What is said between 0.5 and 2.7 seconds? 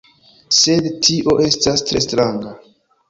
Sed tio estas tre stranga...